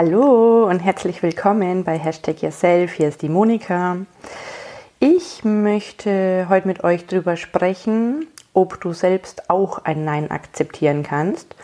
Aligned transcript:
Hallo 0.00 0.68
und 0.68 0.78
herzlich 0.78 1.24
willkommen 1.24 1.82
bei 1.82 1.98
Hashtag 1.98 2.40
Yourself. 2.40 2.92
Hier 2.92 3.08
ist 3.08 3.20
die 3.20 3.28
Monika. 3.28 3.96
Ich 5.00 5.42
möchte 5.42 6.46
heute 6.48 6.68
mit 6.68 6.84
euch 6.84 7.06
darüber 7.06 7.36
sprechen, 7.36 8.28
ob 8.52 8.80
du 8.80 8.92
selbst 8.92 9.50
auch 9.50 9.84
ein 9.84 10.04
Nein 10.04 10.30
akzeptieren 10.30 11.02
kannst 11.02 11.56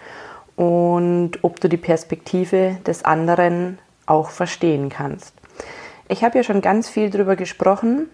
und 0.56 1.44
ob 1.44 1.60
du 1.60 1.68
die 1.68 1.76
Perspektive 1.76 2.76
des 2.84 3.04
anderen 3.04 3.78
auch 4.04 4.30
verstehen 4.30 4.88
kannst. 4.88 5.32
Ich 6.08 6.24
habe 6.24 6.36
ja 6.36 6.42
schon 6.42 6.60
ganz 6.60 6.88
viel 6.88 7.10
darüber 7.10 7.36
gesprochen, 7.36 8.08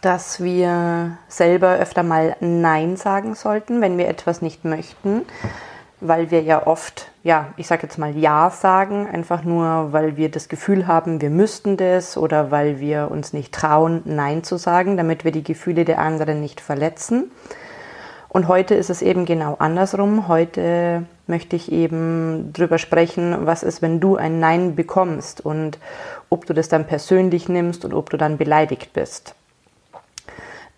dass 0.00 0.42
wir 0.42 1.18
selber 1.28 1.76
öfter 1.76 2.02
mal 2.02 2.34
Nein 2.40 2.96
sagen 2.96 3.36
sollten, 3.36 3.80
wenn 3.80 3.96
wir 3.96 4.08
etwas 4.08 4.42
nicht 4.42 4.64
möchten 4.64 5.22
weil 6.00 6.30
wir 6.30 6.42
ja 6.42 6.66
oft, 6.66 7.10
ja, 7.22 7.48
ich 7.56 7.66
sage 7.66 7.84
jetzt 7.84 7.98
mal 7.98 8.16
Ja 8.16 8.50
sagen, 8.50 9.08
einfach 9.10 9.44
nur, 9.44 9.92
weil 9.92 10.16
wir 10.16 10.30
das 10.30 10.48
Gefühl 10.48 10.86
haben, 10.86 11.20
wir 11.20 11.30
müssten 11.30 11.76
das 11.76 12.16
oder 12.16 12.50
weil 12.50 12.80
wir 12.80 13.10
uns 13.10 13.32
nicht 13.32 13.54
trauen, 13.54 14.02
Nein 14.04 14.44
zu 14.44 14.56
sagen, 14.56 14.96
damit 14.96 15.24
wir 15.24 15.32
die 15.32 15.44
Gefühle 15.44 15.84
der 15.84 15.98
anderen 15.98 16.40
nicht 16.40 16.60
verletzen. 16.60 17.30
Und 18.28 18.48
heute 18.48 18.74
ist 18.74 18.90
es 18.90 19.00
eben 19.00 19.24
genau 19.24 19.56
andersrum. 19.58 20.28
Heute 20.28 21.04
möchte 21.26 21.56
ich 21.56 21.72
eben 21.72 22.52
drüber 22.52 22.76
sprechen, 22.76 23.46
was 23.46 23.62
ist, 23.62 23.80
wenn 23.80 23.98
du 23.98 24.16
ein 24.16 24.40
Nein 24.40 24.74
bekommst 24.74 25.40
und 25.40 25.78
ob 26.28 26.44
du 26.44 26.52
das 26.52 26.68
dann 26.68 26.86
persönlich 26.86 27.48
nimmst 27.48 27.86
und 27.86 27.94
ob 27.94 28.10
du 28.10 28.18
dann 28.18 28.36
beleidigt 28.36 28.92
bist. 28.92 29.35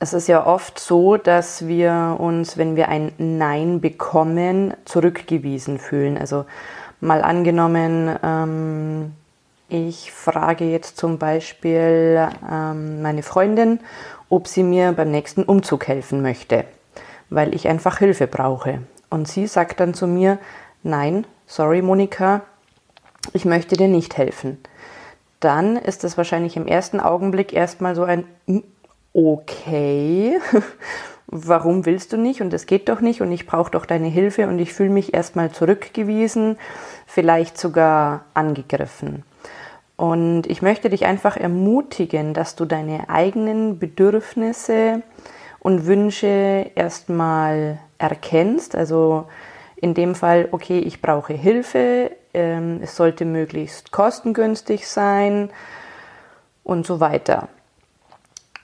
Es 0.00 0.12
ist 0.12 0.28
ja 0.28 0.46
oft 0.46 0.78
so, 0.78 1.16
dass 1.16 1.66
wir 1.66 2.16
uns, 2.20 2.56
wenn 2.56 2.76
wir 2.76 2.88
ein 2.88 3.12
Nein 3.18 3.80
bekommen, 3.80 4.74
zurückgewiesen 4.84 5.80
fühlen. 5.80 6.16
Also 6.16 6.44
mal 7.00 7.22
angenommen, 7.22 8.16
ähm, 8.22 9.12
ich 9.68 10.12
frage 10.12 10.64
jetzt 10.64 10.96
zum 10.96 11.18
Beispiel 11.18 12.28
ähm, 12.48 13.02
meine 13.02 13.24
Freundin, 13.24 13.80
ob 14.28 14.46
sie 14.46 14.62
mir 14.62 14.92
beim 14.92 15.10
nächsten 15.10 15.42
Umzug 15.42 15.88
helfen 15.88 16.22
möchte, 16.22 16.64
weil 17.28 17.52
ich 17.52 17.66
einfach 17.66 17.98
Hilfe 17.98 18.28
brauche. 18.28 18.82
Und 19.10 19.26
sie 19.26 19.48
sagt 19.48 19.80
dann 19.80 19.94
zu 19.94 20.06
mir, 20.06 20.38
nein, 20.84 21.26
sorry 21.46 21.82
Monika, 21.82 22.42
ich 23.32 23.44
möchte 23.44 23.76
dir 23.76 23.88
nicht 23.88 24.16
helfen. 24.16 24.58
Dann 25.40 25.76
ist 25.76 26.04
es 26.04 26.16
wahrscheinlich 26.16 26.56
im 26.56 26.66
ersten 26.68 27.00
Augenblick 27.00 27.52
erstmal 27.52 27.96
so 27.96 28.04
ein 28.04 28.24
okay, 29.12 30.38
warum 31.26 31.86
willst 31.86 32.12
du 32.12 32.16
nicht? 32.16 32.40
Und 32.40 32.52
es 32.52 32.66
geht 32.66 32.88
doch 32.88 33.00
nicht. 33.00 33.20
Und 33.20 33.32
ich 33.32 33.46
brauche 33.46 33.70
doch 33.70 33.86
deine 33.86 34.08
Hilfe. 34.08 34.48
Und 34.48 34.58
ich 34.58 34.72
fühle 34.72 34.90
mich 34.90 35.14
erstmal 35.14 35.50
zurückgewiesen, 35.50 36.58
vielleicht 37.06 37.58
sogar 37.58 38.24
angegriffen. 38.34 39.24
Und 39.96 40.46
ich 40.46 40.62
möchte 40.62 40.90
dich 40.90 41.06
einfach 41.06 41.36
ermutigen, 41.36 42.32
dass 42.32 42.54
du 42.54 42.64
deine 42.64 43.08
eigenen 43.08 43.78
Bedürfnisse 43.78 45.02
und 45.58 45.86
Wünsche 45.86 46.70
erstmal 46.76 47.80
erkennst. 47.98 48.76
Also 48.76 49.26
in 49.74 49.94
dem 49.94 50.14
Fall, 50.14 50.48
okay, 50.52 50.78
ich 50.78 51.02
brauche 51.02 51.32
Hilfe, 51.32 52.12
ähm, 52.32 52.78
es 52.82 52.94
sollte 52.94 53.24
möglichst 53.24 53.90
kostengünstig 53.90 54.86
sein 54.86 55.50
und 56.62 56.86
so 56.86 57.00
weiter 57.00 57.48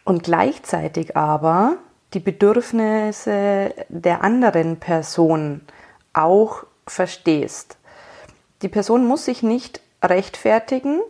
und 0.04 0.22
gleichzeitig 0.22 1.16
aber 1.16 1.76
die 2.12 2.20
Bedürfnisse 2.20 3.74
der 3.88 4.22
anderen 4.22 4.78
Person 4.78 5.62
auch 6.12 6.64
verstehst. 6.86 7.78
Die 8.62 8.68
Person 8.68 9.06
muss 9.06 9.24
sich 9.24 9.42
nicht 9.42 9.80
rechtfertigen, 10.02 11.00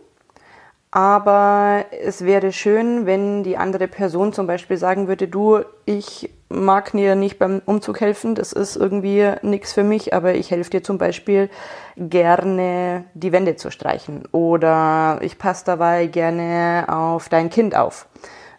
aber 0.91 1.85
es 2.03 2.23
wäre 2.23 2.53
schön, 2.53 3.05
wenn 3.05 3.43
die 3.43 3.57
andere 3.57 3.87
Person 3.87 4.31
zum 4.31 4.47
Beispiel 4.47 4.77
sagen 4.77 5.07
würde, 5.09 5.27
du, 5.27 5.59
ich 5.83 6.29
mag 6.47 6.93
dir 6.93 7.15
nicht 7.15 7.37
beim 7.37 7.61
Umzug 7.65 7.99
helfen, 7.99 8.33
das 8.33 8.53
ist 8.53 8.77
irgendwie 8.77 9.29
nichts 9.41 9.73
für 9.73 9.83
mich, 9.83 10.13
aber 10.13 10.35
ich 10.35 10.51
helfe 10.51 10.69
dir 10.69 10.83
zum 10.83 10.97
Beispiel 10.97 11.49
gerne 11.97 13.03
die 13.13 13.33
Wände 13.33 13.57
zu 13.57 13.71
streichen 13.71 14.25
oder 14.31 15.19
ich 15.21 15.37
passe 15.37 15.65
dabei 15.65 16.07
gerne 16.07 16.85
auf 16.87 17.27
dein 17.27 17.49
Kind 17.49 17.75
auf 17.75 18.07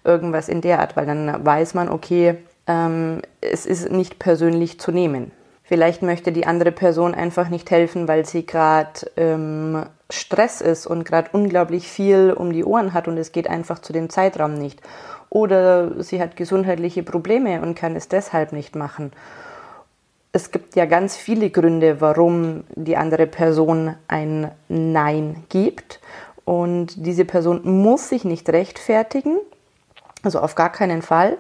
irgendwas 0.07 0.49
in 0.49 0.61
der 0.61 0.81
Art, 0.81 0.97
weil 0.97 1.07
dann 1.07 1.45
weiß 1.45 1.75
man, 1.75 1.89
okay, 1.89 2.37
ähm, 2.67 3.23
es 3.41 3.67
ist 3.67 3.91
nicht 3.91 4.19
persönlich 4.19 4.81
zu 4.81 4.93
nehmen. 4.93 5.33
Vielleicht 5.63 6.03
möchte 6.03 6.31
die 6.31 6.47
andere 6.47 6.71
Person 6.71 7.13
einfach 7.15 7.49
nicht 7.49 7.71
helfen, 7.73 8.07
weil 8.07 8.25
sie 8.25 8.47
gerade 8.47 9.11
ähm, 9.17 9.85
Stress 10.09 10.61
ist 10.61 10.87
und 10.87 11.05
gerade 11.05 11.31
unglaublich 11.33 11.89
viel 11.89 12.33
um 12.33 12.53
die 12.53 12.65
Ohren 12.65 12.95
hat 12.95 13.09
und 13.09 13.19
es 13.19 13.33
geht 13.33 13.51
einfach 13.51 13.81
zu 13.81 13.93
dem 13.93 14.09
Zeitraum 14.09 14.55
nicht. 14.55 14.81
Oder 15.29 16.03
sie 16.05 16.21
hat 16.21 16.37
gesundheitliche 16.37 17.03
Probleme 17.03 17.61
und 17.61 17.75
kann 17.75 17.97
es 17.97 18.09
deshalb 18.09 18.53
nicht 18.53 18.77
machen. 18.77 19.13
Es 20.31 20.53
gibt 20.53 20.77
ja 20.77 20.85
ganz 20.85 21.17
viele 21.17 21.51
Gründe, 21.51 22.01
warum 22.01 22.63
die 22.77 22.97
andere 22.97 23.27
Person 23.27 23.97
ein 24.07 24.53
Nein 24.69 25.45
gibt. 25.49 26.01
Und 26.45 27.05
diese 27.05 27.25
Person 27.25 27.63
muss 27.65 28.09
sich 28.09 28.25
nicht 28.25 28.49
rechtfertigen, 28.51 29.39
also 30.27 30.41
auf 30.41 30.55
gar 30.55 30.71
keinen 30.71 31.03
Fall. 31.03 31.39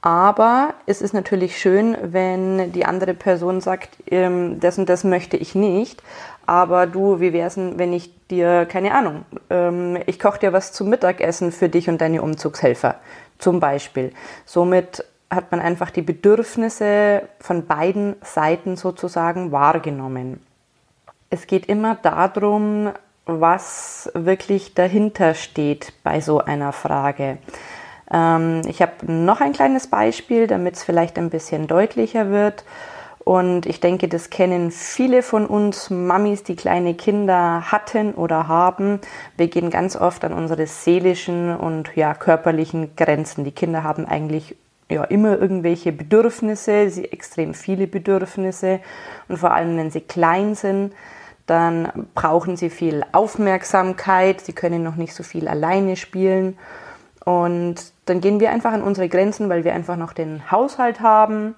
Aber 0.00 0.74
es 0.86 1.02
ist 1.02 1.12
natürlich 1.12 1.58
schön, 1.58 1.96
wenn 2.00 2.72
die 2.72 2.86
andere 2.86 3.14
Person 3.14 3.60
sagt, 3.60 3.90
ähm, 4.10 4.60
das 4.60 4.78
und 4.78 4.88
das 4.88 5.02
möchte 5.02 5.36
ich 5.36 5.54
nicht. 5.54 6.02
Aber 6.46 6.86
du, 6.86 7.20
wie 7.20 7.32
wäre 7.32 7.48
es 7.48 7.56
wenn 7.56 7.92
ich 7.92 8.10
dir, 8.28 8.64
keine 8.66 8.94
Ahnung, 8.94 9.24
ähm, 9.50 9.98
ich 10.06 10.20
koche 10.20 10.38
dir 10.38 10.52
was 10.52 10.72
zum 10.72 10.88
Mittagessen 10.88 11.50
für 11.52 11.68
dich 11.68 11.88
und 11.88 12.00
deine 12.00 12.22
Umzugshelfer 12.22 12.94
zum 13.38 13.60
Beispiel. 13.60 14.12
Somit 14.46 15.04
hat 15.30 15.50
man 15.50 15.60
einfach 15.60 15.90
die 15.90 16.02
Bedürfnisse 16.02 17.22
von 17.40 17.66
beiden 17.66 18.16
Seiten 18.22 18.76
sozusagen 18.76 19.52
wahrgenommen. 19.52 20.40
Es 21.28 21.46
geht 21.46 21.66
immer 21.66 21.96
darum, 21.96 22.92
was 23.26 24.10
wirklich 24.14 24.72
dahinter 24.72 25.34
steht 25.34 25.92
bei 26.02 26.20
so 26.20 26.38
einer 26.38 26.72
Frage. 26.72 27.38
Ähm, 28.12 28.62
ich 28.66 28.82
habe 28.82 28.92
noch 29.06 29.40
ein 29.40 29.52
kleines 29.52 29.86
Beispiel, 29.86 30.46
damit 30.46 30.76
es 30.76 30.84
vielleicht 30.84 31.18
ein 31.18 31.30
bisschen 31.30 31.66
deutlicher 31.66 32.30
wird. 32.30 32.64
Und 33.28 33.66
ich 33.66 33.80
denke, 33.80 34.08
das 34.08 34.30
kennen 34.30 34.70
viele 34.70 35.22
von 35.22 35.44
uns 35.44 35.90
Mamis, 35.90 36.44
die 36.44 36.56
kleine 36.56 36.94
Kinder 36.94 37.70
hatten 37.70 38.14
oder 38.14 38.48
haben. 38.48 39.00
Wir 39.36 39.48
gehen 39.48 39.68
ganz 39.68 39.96
oft 39.96 40.24
an 40.24 40.32
unsere 40.32 40.66
seelischen 40.66 41.54
und 41.54 41.94
ja, 41.94 42.14
körperlichen 42.14 42.96
Grenzen. 42.96 43.44
Die 43.44 43.52
Kinder 43.52 43.82
haben 43.82 44.06
eigentlich 44.06 44.56
ja, 44.90 45.04
immer 45.04 45.38
irgendwelche 45.38 45.92
Bedürfnisse, 45.92 46.88
sie 46.88 47.04
extrem 47.12 47.52
viele 47.52 47.86
Bedürfnisse. 47.86 48.80
Und 49.28 49.36
vor 49.36 49.52
allem, 49.52 49.76
wenn 49.76 49.90
sie 49.90 50.00
klein 50.00 50.54
sind, 50.54 50.94
dann 51.44 52.06
brauchen 52.14 52.56
sie 52.56 52.70
viel 52.70 53.04
Aufmerksamkeit. 53.12 54.40
Sie 54.40 54.54
können 54.54 54.82
noch 54.82 54.96
nicht 54.96 55.14
so 55.14 55.22
viel 55.22 55.48
alleine 55.48 55.96
spielen. 55.96 56.56
Und 57.28 57.92
dann 58.06 58.22
gehen 58.22 58.40
wir 58.40 58.48
einfach 58.48 58.72
an 58.72 58.82
unsere 58.82 59.06
Grenzen, 59.06 59.50
weil 59.50 59.62
wir 59.62 59.74
einfach 59.74 59.96
noch 59.96 60.14
den 60.14 60.50
Haushalt 60.50 61.02
haben, 61.02 61.56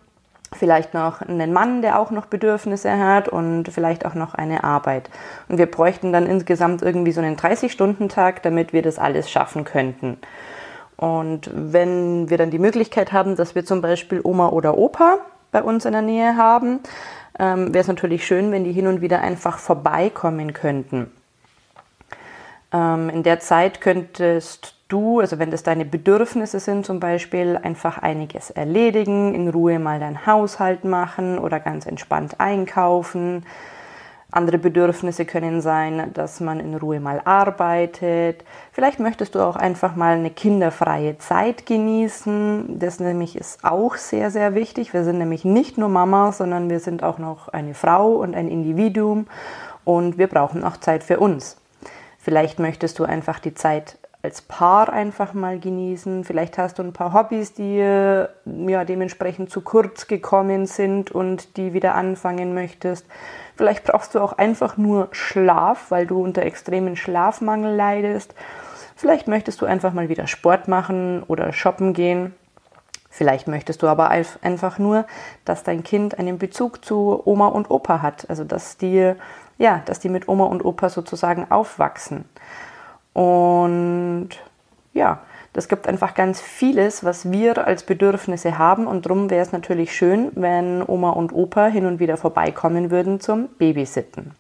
vielleicht 0.52 0.94
noch 0.94 1.22
einen 1.22 1.52
Mann, 1.52 1.81
der 1.81 2.00
auch 2.00 2.11
noch 2.11 2.26
Bedürfnisse 2.26 2.99
hat 2.99 3.28
und 3.28 3.69
vielleicht 3.69 4.05
auch 4.05 4.14
noch 4.14 4.34
eine 4.34 4.64
Arbeit. 4.64 5.11
Und 5.46 5.58
wir 5.58 5.67
bräuchten 5.67 6.12
dann 6.12 6.26
insgesamt 6.26 6.82
irgendwie 6.82 7.12
so 7.12 7.20
einen 7.20 7.37
30-Stunden-Tag, 7.37 8.43
damit 8.43 8.72
wir 8.72 8.82
das 8.82 8.99
alles 8.99 9.31
schaffen 9.31 9.62
könnten. 9.62 10.19
Und 10.96 11.49
wenn 11.55 12.28
wir 12.28 12.37
dann 12.37 12.50
die 12.50 12.58
Möglichkeit 12.58 13.12
haben, 13.12 13.37
dass 13.37 13.55
wir 13.55 13.64
zum 13.64 13.81
Beispiel 13.81 14.20
Oma 14.25 14.49
oder 14.49 14.76
Opa 14.76 15.19
bei 15.52 15.62
uns 15.62 15.84
in 15.84 15.93
der 15.93 16.02
Nähe 16.02 16.37
haben, 16.37 16.81
ähm, 17.38 17.72
wäre 17.72 17.82
es 17.82 17.87
natürlich 17.87 18.26
schön, 18.26 18.50
wenn 18.50 18.64
die 18.64 18.72
hin 18.72 18.88
und 18.88 19.02
wieder 19.02 19.20
einfach 19.20 19.58
vorbeikommen 19.58 20.52
könnten. 20.52 21.12
Ähm, 22.72 23.08
in 23.08 23.22
der 23.22 23.38
Zeit 23.38 23.81
könntest 23.81 24.80
du, 24.93 25.21
also 25.21 25.39
wenn 25.39 25.51
das 25.51 25.63
deine 25.63 25.85
Bedürfnisse 25.85 26.61
sind 26.61 26.85
zum 26.85 27.01
Beispiel, 27.01 27.57
einfach 27.57 27.99
einiges 27.99 28.51
erledigen, 28.51 29.35
in 29.35 29.49
Ruhe 29.49 29.79
mal 29.79 30.01
deinen 30.01 30.27
Haushalt 30.27 30.85
machen 30.85 31.39
oder 31.39 31.61
ganz 31.61 31.87
entspannt 31.87 32.35
einkaufen. 32.39 33.45
Andere 34.33 34.59
Bedürfnisse 34.59 35.25
können 35.25 35.61
sein, 35.61 36.13
dass 36.15 36.39
man 36.39 36.61
in 36.61 36.77
Ruhe 36.77 37.01
mal 37.01 37.21
arbeitet. 37.25 38.45
Vielleicht 38.71 39.01
möchtest 39.01 39.35
du 39.35 39.41
auch 39.41 39.57
einfach 39.57 39.97
mal 39.97 40.15
eine 40.15 40.31
kinderfreie 40.31 41.19
Zeit 41.19 41.67
genießen. 41.67 42.79
Das 42.79 43.01
nämlich 43.01 43.35
ist 43.37 43.65
auch 43.65 43.97
sehr, 43.97 44.31
sehr 44.31 44.55
wichtig. 44.55 44.93
Wir 44.93 45.03
sind 45.03 45.19
nämlich 45.19 45.45
nicht 45.45 45.79
nur 45.79 45.89
Mama, 45.89 46.31
sondern 46.31 46.71
wir 46.71 46.79
sind 46.79 47.03
auch 47.03 47.19
noch 47.19 47.49
eine 47.49 47.75
Frau 47.75 48.13
und 48.13 48.37
ein 48.37 48.47
Individuum 48.47 49.27
und 49.85 50.17
wir 50.17 50.29
brauchen 50.29 50.63
auch 50.63 50.77
Zeit 50.77 51.03
für 51.03 51.19
uns. 51.19 51.57
Vielleicht 52.19 52.59
möchtest 52.61 52.99
du 52.99 53.05
einfach 53.05 53.41
die 53.41 53.55
Zeit 53.55 53.99
als 54.22 54.43
Paar 54.43 54.93
einfach 54.93 55.32
mal 55.32 55.58
genießen. 55.58 56.25
Vielleicht 56.25 56.58
hast 56.58 56.78
du 56.78 56.82
ein 56.82 56.93
paar 56.93 57.14
Hobbys, 57.14 57.55
die 57.55 57.76
ja 57.76 58.84
dementsprechend 58.84 59.50
zu 59.50 59.62
kurz 59.62 60.06
gekommen 60.06 60.67
sind 60.67 61.11
und 61.11 61.56
die 61.56 61.72
wieder 61.72 61.94
anfangen 61.94 62.55
möchtest. 62.55 63.06
Vielleicht 63.56 63.84
brauchst 63.84 64.14
du 64.14 64.20
auch 64.20 64.34
einfach 64.34 64.76
nur 64.76 65.08
Schlaf, 65.12 65.90
weil 65.90 66.06
du 66.06 66.22
unter 66.22 66.43
extremen 66.43 66.96
Schlafmangel 66.96 67.75
leidest. 67.75 68.34
Vielleicht 68.94 69.28
möchtest 69.28 69.62
du 69.62 69.67
einfach 69.67 69.94
mal 69.94 70.11
wieder 70.11 70.26
Sport 70.26 70.69
machen 70.69 71.22
oder 71.22 71.52
shoppen 71.52 71.94
gehen. 71.94 72.34
Vielleicht 73.08 73.49
möchtest 73.49 73.82
du 73.82 73.88
aber 73.88 74.11
einfach 74.11 74.78
nur, 74.78 75.05
dass 75.44 75.64
dein 75.64 75.82
Kind 75.82 76.19
einen 76.19 76.38
Bezug 76.38 76.84
zu 76.84 77.20
Oma 77.25 77.49
und 77.49 77.70
Opa 77.70 78.02
hat, 78.02 78.28
also 78.31 78.44
dass 78.44 78.76
die, 78.76 79.14
ja, 79.58 79.82
dass 79.87 79.99
die 79.99 80.08
mit 80.11 80.28
Oma 80.28 80.44
und 80.44 80.64
Opa 80.64 80.90
sozusagen 80.90 81.50
aufwachsen. 81.50 82.26
Und 83.12 84.31
ja, 84.93 85.21
das 85.53 85.69
gibt 85.69 85.89
einfach 85.89 86.15
ganz 86.15 86.41
vieles, 86.41 87.05
was 87.05 87.31
wir 87.31 87.67
als 87.67 87.83
Bedürfnisse 87.83 88.57
haben 88.57 88.87
und 88.87 89.07
darum 89.07 89.31
wäre 89.31 89.43
es 89.43 89.53
natürlich 89.53 89.95
schön, 89.95 90.31
wenn 90.37 90.83
Oma 90.87 91.11
und 91.11 91.33
Opa 91.33 91.67
hin 91.67 91.87
und 91.87 91.99
wieder 91.99 92.17
vorbeikommen 92.17 92.91
würden 92.91 93.21
zum 93.21 93.49
Babysitten. 93.59 94.33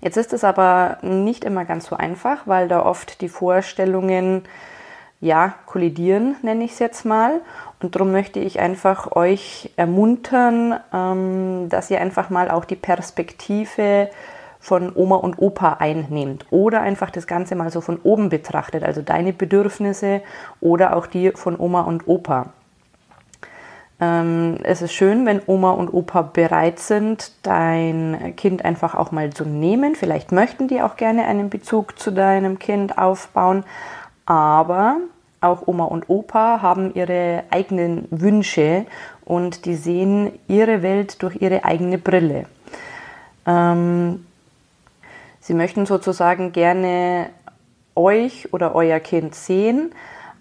Jetzt 0.00 0.16
ist 0.16 0.32
es 0.32 0.44
aber 0.44 0.98
nicht 1.02 1.44
immer 1.44 1.64
ganz 1.64 1.86
so 1.86 1.96
einfach, 1.96 2.46
weil 2.46 2.68
da 2.68 2.84
oft 2.84 3.20
die 3.20 3.28
Vorstellungen 3.28 4.44
ja 5.20 5.54
kollidieren, 5.66 6.36
nenne 6.42 6.64
ich 6.64 6.72
es 6.72 6.78
jetzt 6.78 7.04
mal. 7.04 7.40
Und 7.82 7.94
darum 7.94 8.10
möchte 8.10 8.40
ich 8.40 8.60
einfach 8.60 9.14
euch 9.14 9.70
ermuntern, 9.76 10.80
ähm, 10.92 11.68
dass 11.68 11.90
ihr 11.90 12.00
einfach 12.00 12.30
mal 12.30 12.50
auch 12.50 12.64
die 12.64 12.76
Perspektive 12.76 14.08
von 14.60 14.92
Oma 14.94 15.16
und 15.16 15.38
Opa 15.38 15.78
einnimmt 15.80 16.44
oder 16.50 16.82
einfach 16.82 17.10
das 17.10 17.26
Ganze 17.26 17.56
mal 17.56 17.70
so 17.70 17.80
von 17.80 17.98
oben 18.02 18.28
betrachtet, 18.28 18.84
also 18.84 19.02
deine 19.02 19.32
Bedürfnisse 19.32 20.20
oder 20.60 20.94
auch 20.96 21.06
die 21.06 21.32
von 21.32 21.58
Oma 21.58 21.80
und 21.82 22.06
Opa. 22.06 22.52
Ähm, 24.00 24.58
es 24.62 24.82
ist 24.82 24.92
schön, 24.92 25.26
wenn 25.26 25.40
Oma 25.46 25.72
und 25.72 25.92
Opa 25.92 26.22
bereit 26.22 26.78
sind, 26.78 27.32
dein 27.42 28.34
Kind 28.36 28.64
einfach 28.64 28.94
auch 28.94 29.12
mal 29.12 29.30
zu 29.30 29.44
nehmen. 29.44 29.94
Vielleicht 29.94 30.30
möchten 30.30 30.68
die 30.68 30.82
auch 30.82 30.96
gerne 30.96 31.24
einen 31.24 31.50
Bezug 31.50 31.98
zu 31.98 32.10
deinem 32.10 32.58
Kind 32.58 32.96
aufbauen, 32.98 33.64
aber 34.26 34.98
auch 35.40 35.66
Oma 35.66 35.84
und 35.84 36.08
Opa 36.08 36.60
haben 36.60 36.94
ihre 36.94 37.44
eigenen 37.50 38.06
Wünsche 38.10 38.84
und 39.24 39.64
die 39.64 39.74
sehen 39.74 40.32
ihre 40.48 40.82
Welt 40.82 41.22
durch 41.22 41.36
ihre 41.40 41.64
eigene 41.64 41.98
Brille. 41.98 42.44
Ähm, 43.46 44.26
Sie 45.40 45.54
möchten 45.54 45.86
sozusagen 45.86 46.52
gerne 46.52 47.30
euch 47.94 48.52
oder 48.52 48.74
euer 48.74 49.00
Kind 49.00 49.34
sehen, 49.34 49.92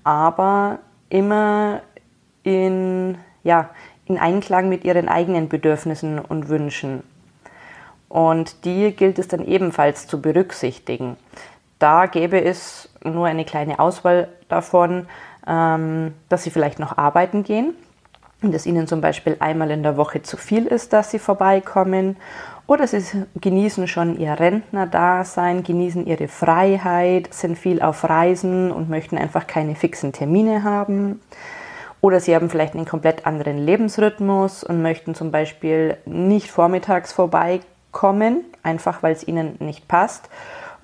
aber 0.04 0.80
immer 1.10 1.82
in, 2.44 3.18
ja, 3.44 3.70
in 4.06 4.18
Einklang 4.18 4.70
mit 4.70 4.84
ihren 4.84 5.08
eigenen 5.08 5.50
Bedürfnissen 5.50 6.20
und 6.20 6.50
Wünschen. 6.50 7.04
Und 8.10 8.66
die 8.66 8.92
gilt 8.92 9.20
es 9.20 9.28
dann 9.28 9.46
ebenfalls 9.46 10.08
zu 10.08 10.22
berücksichtigen. 10.22 11.16
Da 11.78 12.08
gäbe 12.08 12.44
es 12.44 12.90
nur 13.04 13.28
eine 13.28 13.46
kleine 13.46 13.80
Auswahl 13.80 14.28
davon, 14.50 15.08
ähm, 15.48 16.14
dass 16.28 16.44
sie 16.44 16.50
vielleicht 16.50 16.80
noch 16.80 16.98
arbeiten 16.98 17.44
gehen 17.44 17.74
und 18.42 18.54
es 18.54 18.66
ihnen 18.66 18.88
zum 18.88 19.00
Beispiel 19.00 19.38
einmal 19.40 19.72
in 19.72 19.84
der 19.84 19.96
Woche 19.96 20.22
zu 20.22 20.38
viel 20.38 20.66
ist, 20.66 20.92
dass 20.92 21.12
sie 21.12 21.20
vorbeikommen 21.20 22.18
oder 22.70 22.86
sie 22.86 23.26
genießen 23.42 23.88
schon 23.88 24.20
ihr 24.20 24.40
Rentnerdasein, 24.40 25.64
genießen 25.64 26.06
ihre 26.06 26.28
Freiheit, 26.28 27.34
sind 27.34 27.58
viel 27.58 27.82
auf 27.82 28.08
Reisen 28.08 28.72
und 28.72 28.92
möchten 28.92 29.18
einfach 29.18 29.48
keine 29.48 29.74
fixen 29.74 30.14
Termine 30.14 30.64
haben. 30.64 31.20
Oder 32.00 32.20
sie 32.20 32.36
haben 32.36 32.48
vielleicht 32.48 32.76
einen 32.76 32.86
komplett 32.86 33.26
anderen 33.26 33.58
Lebensrhythmus 33.58 34.64
und 34.64 34.84
möchten 34.84 35.16
zum 35.16 35.32
Beispiel 35.32 35.98
nicht 36.06 36.52
vormittags 36.52 37.12
vorbeikommen, 37.12 38.46
einfach 38.62 39.02
weil 39.02 39.14
es 39.14 39.28
ihnen 39.28 39.56
nicht 39.58 39.88
passt. 39.88 40.30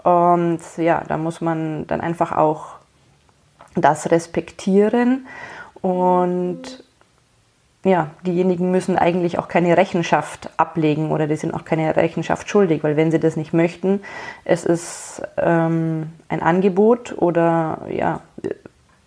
Und 0.01 0.61
ja, 0.77 1.03
da 1.07 1.17
muss 1.17 1.39
man 1.39 1.85
dann 1.85 2.01
einfach 2.01 2.31
auch 2.31 2.77
das 3.75 4.09
respektieren 4.09 5.27
und 5.83 6.83
ja, 7.85 8.09
diejenigen 8.25 8.71
müssen 8.71 8.97
eigentlich 8.97 9.37
auch 9.37 9.47
keine 9.47 9.77
Rechenschaft 9.77 10.49
ablegen 10.57 11.11
oder 11.11 11.27
die 11.27 11.35
sind 11.35 11.53
auch 11.53 11.65
keine 11.65 11.95
Rechenschaft 11.95 12.49
schuldig, 12.49 12.83
weil 12.83 12.97
wenn 12.97 13.11
sie 13.11 13.19
das 13.19 13.37
nicht 13.37 13.53
möchten, 13.53 14.01
es 14.43 14.65
ist 14.65 15.21
ähm, 15.37 16.07
ein 16.27 16.41
Angebot 16.41 17.15
oder 17.15 17.85
ja, 17.89 18.21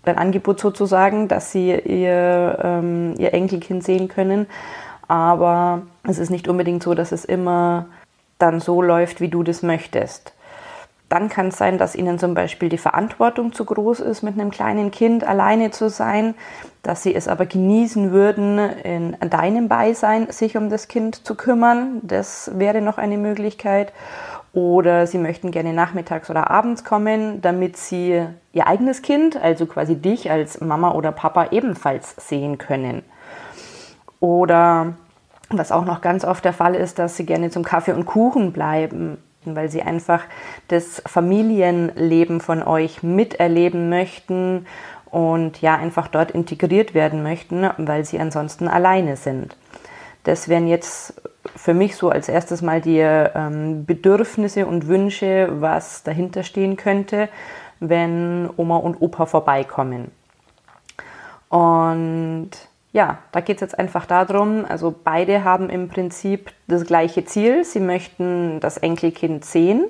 ein 0.05 0.17
Angebot 0.17 0.61
sozusagen, 0.61 1.27
dass 1.27 1.51
sie 1.51 1.75
ihr, 1.75 2.59
ähm, 2.63 3.15
ihr 3.19 3.35
Enkelkind 3.35 3.83
sehen 3.83 4.07
können. 4.07 4.47
Aber 5.09 5.83
es 6.05 6.19
ist 6.19 6.31
nicht 6.31 6.47
unbedingt 6.47 6.85
so, 6.85 6.95
dass 6.95 7.11
es 7.11 7.25
immer 7.25 7.87
dann 8.39 8.61
so 8.61 8.81
läuft, 8.81 9.21
wie 9.21 9.29
du 9.29 9.43
das 9.43 9.63
möchtest. 9.63 10.35
Dann 11.09 11.31
kann 11.31 11.49
es 11.49 11.57
sein, 11.57 11.79
dass 11.79 11.95
ihnen 11.95 12.19
zum 12.19 12.35
Beispiel 12.35 12.69
die 12.69 12.79
Verantwortung 12.79 13.53
zu 13.53 13.65
groß 13.65 14.01
ist, 14.01 14.23
mit 14.23 14.35
einem 14.35 14.51
kleinen 14.51 14.91
Kind 14.91 15.25
alleine 15.25 15.71
zu 15.71 15.89
sein, 15.89 16.35
dass 16.83 17.03
sie 17.03 17.15
es 17.15 17.29
aber 17.29 17.47
genießen 17.47 18.13
würden, 18.13 18.59
in 18.59 19.17
deinem 19.31 19.69
Beisein 19.69 20.31
sich 20.31 20.57
um 20.57 20.69
das 20.69 20.87
Kind 20.87 21.27
zu 21.27 21.35
kümmern. 21.35 22.01
Das 22.03 22.51
wäre 22.55 22.83
noch 22.83 22.99
eine 22.99 23.17
Möglichkeit. 23.17 23.93
Oder 24.53 25.07
sie 25.07 25.19
möchten 25.19 25.51
gerne 25.51 25.73
nachmittags 25.73 26.31
oder 26.31 26.51
abends 26.51 26.83
kommen, 26.83 27.41
damit 27.43 27.77
sie 27.77 28.27
ihr 28.53 28.67
eigenes 28.67 29.03
Kind, 29.03 29.37
also 29.37 29.67
quasi 29.67 29.97
dich 29.97 30.31
als 30.31 30.61
Mama 30.61 30.93
oder 30.93 31.13
Papa 31.13 31.49
ebenfalls 31.53 32.17
sehen 32.17 32.59
können. 32.59 33.03
Oder 34.21 34.95
was 35.51 35.71
auch 35.71 35.85
noch 35.85 36.01
ganz 36.01 36.25
oft 36.25 36.45
der 36.45 36.53
Fall 36.53 36.75
ist, 36.75 36.99
dass 36.99 37.17
sie 37.17 37.25
gerne 37.25 37.51
zum 37.51 37.63
Kaffee 37.63 37.93
und 37.93 38.05
Kuchen 38.05 38.53
bleiben 38.53 39.19
weil 39.57 39.69
sie 39.69 39.83
einfach 39.83 40.25
das 40.69 41.03
Familienleben 41.07 42.41
von 42.41 42.63
euch 42.63 43.03
miterleben 43.03 43.89
möchten 43.89 44.67
und 45.11 45.61
ja 45.63 45.77
einfach 45.77 46.09
dort 46.09 46.31
integriert 46.31 46.95
werden 46.95 47.23
möchten, 47.23 47.69
weil 47.79 48.05
sie 48.05 48.19
ansonsten 48.19 48.69
alleine 48.69 49.17
sind. 49.17 49.57
Das 50.25 50.49
wären 50.49 50.67
jetzt 50.67 51.21
für 51.57 51.75
mich 51.75 51.97
so 51.97 52.11
als 52.11 52.29
erstes 52.29 52.61
mal 52.63 52.81
die 52.81 52.99
ähm, 52.99 53.87
Bedürfnisse 53.87 54.67
und 54.67 54.87
Wünsche, 54.87 55.49
was 55.61 56.03
dahinter 56.03 56.43
stehen 56.43 56.77
könnte, 56.77 57.29
wenn 57.81 58.51
Oma 58.57 58.77
und 58.77 59.01
Opa 59.01 59.27
vorbeikommen. 59.27 60.11
Und 61.49 62.51
ja, 62.99 63.19
da 63.31 63.41
geht 63.41 63.59
es 63.59 63.61
jetzt 63.61 63.79
einfach 63.79 64.07
darum, 64.07 64.65
also 64.69 64.93
beide 64.93 65.45
haben 65.45 65.71
im 65.71 65.89
Prinzip 65.89 66.51
das 66.67 66.85
gleiche 66.85 67.25
Ziel. 67.25 67.63
Sie 67.63 67.79
möchten 67.79 68.59
das 68.59 68.77
Enkelkind 68.77 69.45
sehen. 69.45 69.85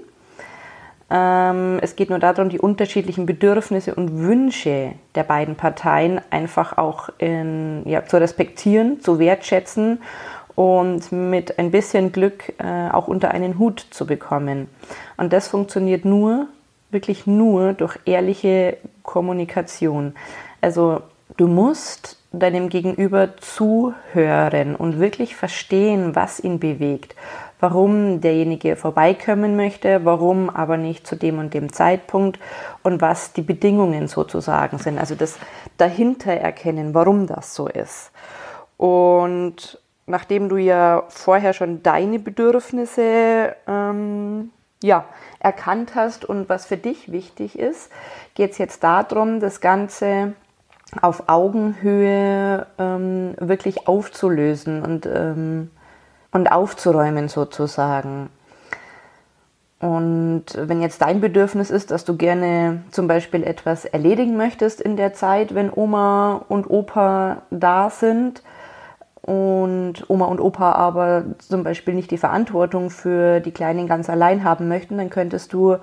Ähm, 1.08 1.78
es 1.80 1.96
geht 1.96 2.10
nur 2.10 2.18
darum, 2.18 2.50
die 2.50 2.60
unterschiedlichen 2.60 3.24
Bedürfnisse 3.24 3.94
und 3.94 4.18
Wünsche 4.18 4.92
der 5.14 5.22
beiden 5.22 5.54
Parteien 5.56 6.20
einfach 6.28 6.76
auch 6.76 7.08
in, 7.16 7.80
ja, 7.86 8.04
zu 8.04 8.18
respektieren, 8.18 9.00
zu 9.00 9.18
wertschätzen 9.18 10.02
und 10.54 11.10
mit 11.10 11.58
ein 11.58 11.70
bisschen 11.70 12.12
Glück 12.12 12.52
äh, 12.58 12.90
auch 12.90 13.08
unter 13.08 13.30
einen 13.30 13.58
Hut 13.58 13.86
zu 13.90 14.04
bekommen. 14.04 14.68
Und 15.16 15.32
das 15.32 15.48
funktioniert 15.48 16.04
nur, 16.04 16.46
wirklich 16.90 17.26
nur 17.26 17.72
durch 17.72 17.98
ehrliche 18.04 18.76
Kommunikation. 19.02 20.12
Also 20.60 21.00
du 21.38 21.48
musst 21.48 22.17
deinem 22.32 22.68
Gegenüber 22.68 23.36
zuhören 23.38 24.76
und 24.76 25.00
wirklich 25.00 25.34
verstehen, 25.34 26.14
was 26.14 26.40
ihn 26.40 26.60
bewegt, 26.60 27.16
warum 27.58 28.20
derjenige 28.20 28.76
vorbeikommen 28.76 29.56
möchte, 29.56 30.04
warum 30.04 30.50
aber 30.50 30.76
nicht 30.76 31.06
zu 31.06 31.16
dem 31.16 31.38
und 31.38 31.54
dem 31.54 31.72
Zeitpunkt 31.72 32.38
und 32.82 33.00
was 33.00 33.32
die 33.32 33.42
Bedingungen 33.42 34.08
sozusagen 34.08 34.78
sind. 34.78 34.98
Also 34.98 35.14
das 35.14 35.38
dahinter 35.78 36.32
erkennen, 36.32 36.92
warum 36.92 37.26
das 37.26 37.54
so 37.54 37.66
ist. 37.66 38.10
Und 38.76 39.80
nachdem 40.06 40.48
du 40.48 40.56
ja 40.56 41.04
vorher 41.08 41.54
schon 41.54 41.82
deine 41.82 42.18
Bedürfnisse 42.18 43.56
ähm, 43.66 44.50
ja, 44.82 45.06
erkannt 45.40 45.94
hast 45.94 46.24
und 46.24 46.48
was 46.48 46.66
für 46.66 46.76
dich 46.76 47.10
wichtig 47.10 47.58
ist, 47.58 47.90
geht 48.34 48.52
es 48.52 48.58
jetzt 48.58 48.84
darum, 48.84 49.40
das 49.40 49.60
Ganze 49.60 50.34
auf 51.00 51.24
Augenhöhe 51.28 52.66
ähm, 52.78 53.34
wirklich 53.38 53.86
aufzulösen 53.86 54.82
und, 54.82 55.06
ähm, 55.06 55.70
und 56.32 56.50
aufzuräumen 56.50 57.28
sozusagen. 57.28 58.30
Und 59.80 60.44
wenn 60.56 60.82
jetzt 60.82 61.02
dein 61.02 61.20
Bedürfnis 61.20 61.70
ist, 61.70 61.92
dass 61.92 62.04
du 62.04 62.16
gerne 62.16 62.82
zum 62.90 63.06
Beispiel 63.06 63.44
etwas 63.44 63.84
erledigen 63.84 64.36
möchtest 64.36 64.80
in 64.80 64.96
der 64.96 65.14
Zeit, 65.14 65.54
wenn 65.54 65.72
Oma 65.72 66.44
und 66.48 66.68
Opa 66.68 67.42
da 67.50 67.88
sind 67.90 68.42
und 69.22 70.08
Oma 70.08 70.24
und 70.24 70.40
Opa 70.40 70.72
aber 70.72 71.24
zum 71.38 71.62
Beispiel 71.62 71.94
nicht 71.94 72.10
die 72.10 72.18
Verantwortung 72.18 72.90
für 72.90 73.38
die 73.38 73.52
Kleinen 73.52 73.86
ganz 73.86 74.10
allein 74.10 74.42
haben 74.42 74.66
möchten, 74.66 74.98
dann 74.98 75.10
könntest 75.10 75.52
du 75.52 75.76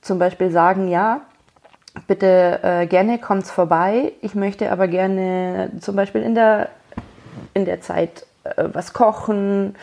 zum 0.00 0.18
Beispiel 0.18 0.50
sagen, 0.50 0.88
ja, 0.88 1.20
bitte 2.06 2.60
äh, 2.62 2.86
gerne 2.86 3.18
kommt's 3.18 3.50
vorbei. 3.50 4.12
Ich 4.22 4.34
möchte 4.34 4.70
aber 4.70 4.88
gerne 4.88 5.70
zum 5.80 5.96
Beispiel 5.96 6.22
in 6.22 6.34
der, 6.34 6.68
in 7.54 7.64
der 7.64 7.80
Zeit 7.80 8.26
äh, 8.44 8.64
was 8.72 8.92
kochen, 8.92 9.74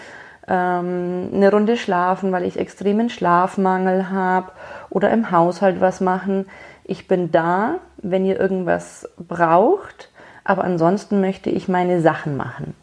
ähm, 0.47 1.29
eine 1.33 1.51
Runde 1.51 1.77
schlafen, 1.77 2.31
weil 2.31 2.43
ich 2.43 2.59
extremen 2.59 3.09
Schlafmangel 3.09 4.09
habe 4.09 4.51
oder 4.89 5.11
im 5.11 5.31
Haushalt 5.31 5.81
was 5.81 6.01
machen. 6.01 6.45
Ich 6.83 7.07
bin 7.07 7.31
da, 7.31 7.75
wenn 7.97 8.25
ihr 8.25 8.39
irgendwas 8.39 9.09
braucht, 9.17 10.09
aber 10.43 10.63
ansonsten 10.63 11.21
möchte 11.21 11.49
ich 11.49 11.67
meine 11.67 12.01
Sachen 12.01 12.35
machen. 12.35 12.75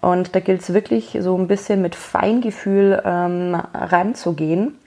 Und 0.00 0.34
da 0.34 0.40
gilt 0.40 0.60
es 0.60 0.74
wirklich 0.74 1.18
so 1.20 1.36
ein 1.36 1.48
bisschen 1.48 1.82
mit 1.82 1.94
Feingefühl 1.94 3.02
ähm, 3.04 3.60
ranzugehen, 3.74 4.78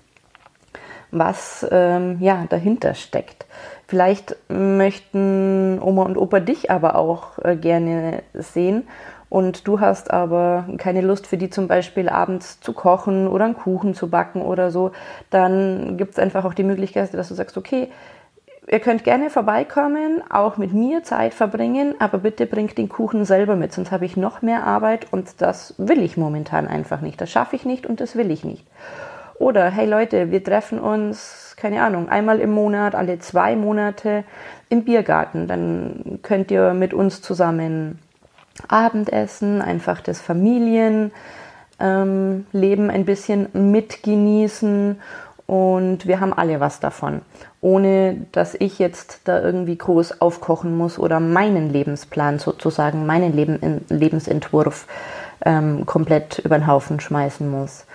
was 1.10 1.68
ähm, 1.70 2.18
ja 2.22 2.46
dahinter 2.48 2.94
steckt. 2.94 3.46
Vielleicht 3.92 4.38
möchten 4.48 5.78
Oma 5.82 6.04
und 6.04 6.16
Opa 6.16 6.40
dich 6.40 6.72
aber 6.72 6.96
auch 6.96 7.38
äh, 7.40 7.58
gerne 7.58 8.24
sehen 8.34 8.88
und 9.28 9.68
du 9.68 9.82
hast 9.82 10.12
aber 10.12 10.64
keine 10.78 11.02
Lust 11.02 11.28
für 11.28 11.36
die 11.36 11.50
zum 11.50 11.68
Beispiel 11.68 12.08
abends 12.08 12.62
zu 12.62 12.72
kochen 12.72 13.28
oder 13.28 13.44
einen 13.44 13.54
Kuchen 13.54 13.94
zu 13.94 14.10
backen 14.10 14.44
oder 14.44 14.72
so, 14.72 14.92
dann 15.30 15.98
gibt 15.98 16.14
es 16.14 16.20
einfach 16.20 16.46
auch 16.46 16.54
die 16.54 16.64
Möglichkeit, 16.64 17.14
dass 17.14 17.28
du 17.28 17.36
sagst, 17.36 17.58
okay, 17.58 17.90
ihr 18.66 18.80
könnt 18.80 19.04
gerne 19.04 19.30
vorbeikommen, 19.30 20.24
auch 20.30 20.56
mit 20.56 20.72
mir 20.72 21.04
Zeit 21.04 21.34
verbringen, 21.34 21.96
aber 22.00 22.20
bitte 22.20 22.46
bringt 22.46 22.78
den 22.78 22.88
Kuchen 22.88 23.26
selber 23.26 23.58
mit, 23.58 23.74
sonst 23.74 23.92
habe 23.92 24.06
ich 24.06 24.16
noch 24.16 24.42
mehr 24.42 24.66
Arbeit 24.66 25.12
und 25.12 25.42
das 25.42 25.76
will 25.78 26.02
ich 26.02 26.16
momentan 26.16 26.66
einfach 26.66 27.02
nicht. 27.02 27.20
Das 27.20 27.30
schaffe 27.30 27.58
ich 27.58 27.66
nicht 27.66 27.86
und 27.86 28.00
das 28.00 28.16
will 28.16 28.32
ich 28.32 28.46
nicht. 28.46 28.66
Oder, 29.42 29.70
hey 29.72 29.88
Leute, 29.88 30.30
wir 30.30 30.44
treffen 30.44 30.80
uns, 30.80 31.51
keine 31.62 31.84
Ahnung, 31.84 32.10
einmal 32.10 32.40
im 32.40 32.50
Monat, 32.50 32.96
alle 32.96 33.20
zwei 33.20 33.56
Monate 33.56 34.24
im 34.70 34.84
Biergarten. 34.84 35.48
Dann 35.48 36.18
könnt 36.24 36.50
ihr 36.50 36.74
mit 36.74 36.92
uns 36.92 37.22
zusammen 37.22 38.00
Abendessen, 38.68 39.62
einfach 39.62 40.02
das 40.02 40.20
Familienleben 40.22 41.12
ähm, 41.80 42.90
ein 42.90 43.06
bisschen 43.06 43.48
mitgenießen 43.54 45.00
und 45.46 46.08
wir 46.08 46.20
haben 46.20 46.34
alle 46.34 46.60
was 46.60 46.80
davon, 46.80 47.22
ohne 47.62 48.26
dass 48.32 48.56
ich 48.56 48.80
jetzt 48.80 49.22
da 49.26 49.40
irgendwie 49.40 49.78
groß 49.78 50.20
aufkochen 50.20 50.76
muss 50.76 50.98
oder 50.98 51.20
meinen 51.20 51.70
Lebensplan 51.70 52.40
sozusagen, 52.40 53.06
meinen 53.06 53.36
Leben, 53.36 53.86
Lebensentwurf 53.88 54.88
ähm, 55.46 55.86
komplett 55.86 56.40
über 56.40 56.58
den 56.58 56.66
Haufen 56.66 57.00
schmeißen 57.00 57.48
muss. 57.48 57.86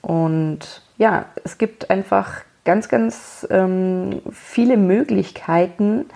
Und 0.00 0.80
ja, 0.96 1.26
es 1.44 1.58
gibt 1.58 1.90
einfach 1.90 2.42
ganz, 2.64 2.88
ganz 2.88 3.46
ähm, 3.50 4.22
viele 4.30 4.76
Möglichkeiten, 4.76 6.06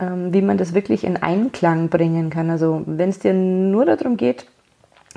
ähm, 0.00 0.32
wie 0.32 0.42
man 0.42 0.58
das 0.58 0.74
wirklich 0.74 1.04
in 1.04 1.16
Einklang 1.16 1.88
bringen 1.88 2.30
kann. 2.30 2.50
Also 2.50 2.82
wenn 2.86 3.10
es 3.10 3.18
dir 3.18 3.34
nur 3.34 3.84
darum 3.84 4.16
geht, 4.16 4.46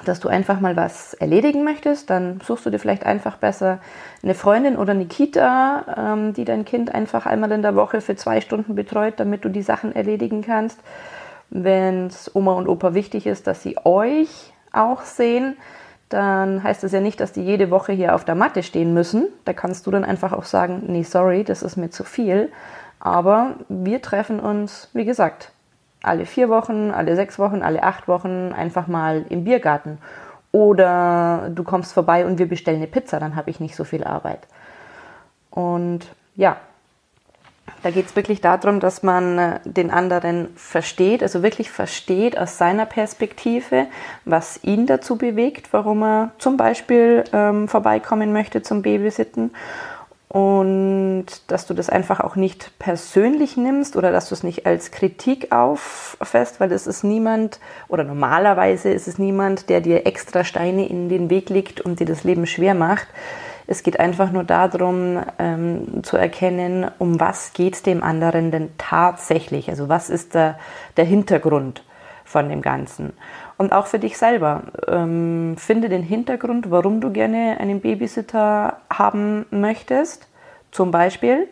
dass 0.04 0.20
du 0.20 0.28
einfach 0.28 0.60
mal 0.60 0.76
was 0.76 1.14
erledigen 1.14 1.64
möchtest, 1.64 2.10
dann 2.10 2.42
suchst 2.44 2.66
du 2.66 2.70
dir 2.70 2.80
vielleicht 2.80 3.06
einfach 3.06 3.38
besser 3.38 3.80
eine 4.24 4.34
Freundin 4.34 4.76
oder 4.76 4.92
eine 4.92 5.06
Kita, 5.06 6.14
ähm, 6.16 6.34
die 6.34 6.44
dein 6.44 6.66
Kind 6.66 6.94
einfach 6.94 7.26
einmal 7.26 7.52
in 7.52 7.62
der 7.62 7.76
Woche 7.76 8.02
für 8.02 8.16
zwei 8.16 8.42
Stunden 8.42 8.76
betreut, 8.76 9.14
damit 9.18 9.46
du 9.46 9.50
die 9.50 9.62
Sachen 9.62 9.96
erledigen 9.96 10.42
kannst. 10.42 10.80
Wenn 11.50 12.08
es 12.08 12.36
Oma 12.36 12.54
und 12.54 12.68
Opa 12.68 12.94
wichtig 12.94 13.26
ist, 13.28 13.48
dass 13.48 13.64
sie 13.64 13.78
euch 13.86 14.54
auch 14.74 15.04
sehen, 15.04 15.56
dann 16.10 16.64
heißt 16.64 16.84
das 16.84 16.92
ja 16.92 17.02
nicht, 17.02 17.20
dass 17.20 17.32
die 17.32 17.44
jede 17.44 17.72
Woche 17.72 17.92
hier 17.92 18.14
auf 18.16 18.26
der 18.26 18.36
Matte 18.36 18.64
stehen 18.64 18.94
müssen. 18.94 19.28
Da 19.44 19.54
kannst 19.54 19.88
du 19.88 19.92
dann 19.92 20.06
einfach 20.06 20.34
auch 20.34 20.44
sagen, 20.44 20.84
nee, 20.88 21.04
sorry, 21.04 21.44
das 21.44 21.64
ist 21.64 21.78
mir 21.78 21.90
zu 21.90 22.04
viel. 22.04 22.52
Aber 23.00 23.56
wir 23.70 24.02
treffen 24.02 24.40
uns, 24.40 24.90
wie 24.94 25.06
gesagt, 25.06 25.52
alle 26.04 26.26
vier 26.26 26.50
Wochen, 26.50 26.92
alle 26.92 27.16
sechs 27.16 27.40
Wochen, 27.40 27.62
alle 27.62 27.84
acht 27.84 28.08
Wochen 28.08 28.54
einfach 28.56 28.88
mal 28.88 29.26
im 29.30 29.44
Biergarten. 29.44 29.98
Oder 30.52 31.50
du 31.54 31.64
kommst 31.64 31.94
vorbei 31.94 32.26
und 32.26 32.40
wir 32.40 32.48
bestellen 32.48 32.78
eine 32.78 32.88
Pizza, 32.88 33.20
dann 33.20 33.36
habe 33.36 33.50
ich 33.50 33.60
nicht 33.60 33.76
so 33.76 33.84
viel 33.84 34.04
Arbeit. 34.04 34.48
Und 35.50 36.08
ja, 36.36 36.58
da 37.84 37.92
geht 37.92 38.08
es 38.08 38.16
wirklich 38.16 38.42
darum, 38.42 38.80
dass 38.80 39.04
man 39.04 39.38
äh, 39.38 39.60
den 39.64 39.92
anderen 39.92 40.50
versteht, 40.56 41.22
also 41.22 41.44
wirklich 41.44 41.72
versteht 41.72 42.38
aus 42.38 42.58
seiner 42.58 42.86
Perspektive, 42.86 43.88
was 44.24 44.64
ihn 44.64 44.86
dazu 44.86 45.18
bewegt, 45.18 45.72
warum 45.72 46.04
er 46.04 46.32
zum 46.38 46.58
Beispiel 46.58 47.24
ähm, 47.34 47.68
vorbeikommen 47.68 48.34
möchte 48.34 48.62
zum 48.62 48.82
Babysitten 48.82 49.52
und 50.36 51.28
dass 51.48 51.66
du 51.66 51.74
das 51.74 51.90
einfach 51.90 52.20
auch 52.20 52.36
nicht 52.36 52.78
persönlich 52.78 53.56
nimmst 53.56 53.96
oder 53.96 54.12
dass 54.12 54.28
du 54.28 54.36
es 54.36 54.44
nicht 54.44 54.66
als 54.66 54.92
Kritik 54.92 55.54
auffasst, 55.54 56.60
weil 56.60 56.74
es 56.74 56.88
ist 56.88 57.06
niemand 57.06 57.62
oder 57.88 58.04
normalerweise 58.04 58.90
ist 58.90 59.08
es 59.08 59.18
niemand, 59.18 59.70
der 59.70 59.80
dir 59.80 60.06
extra 60.06 60.44
Steine 60.44 60.90
in 60.90 61.08
den 61.08 61.30
Weg 61.30 61.50
legt 61.50 61.80
und 61.80 62.02
dir 62.02 62.06
das 62.06 62.26
Leben 62.26 62.48
schwer 62.48 62.74
macht. 62.74 63.08
Es 63.68 63.84
geht 63.84 64.00
einfach 64.00 64.32
nur 64.32 64.44
darum 64.44 65.20
ähm, 65.40 66.04
zu 66.04 66.18
erkennen, 66.18 66.90
um 67.00 67.20
was 67.20 67.54
geht 67.54 67.76
es 67.76 67.84
dem 67.84 68.04
anderen 68.04 68.52
denn 68.52 68.70
tatsächlich. 68.78 69.70
Also 69.70 69.90
was 69.90 70.10
ist 70.10 70.36
der, 70.36 70.60
der 70.98 71.06
Hintergrund 71.06 71.84
von 72.24 72.50
dem 72.50 72.62
Ganzen. 72.62 73.14
Und 73.58 73.72
auch 73.72 73.88
für 73.88 74.00
dich 74.00 74.18
selber. 74.18 74.64
Ähm, 74.88 75.56
finde 75.58 75.90
den 75.90 76.04
Hintergrund, 76.04 76.70
warum 76.72 77.00
du 77.00 77.12
gerne 77.12 77.58
einen 77.60 77.80
Babysitter 77.80 78.78
haben 78.92 79.46
möchtest, 79.52 80.28
zum 80.72 80.92
Beispiel. 80.92 81.48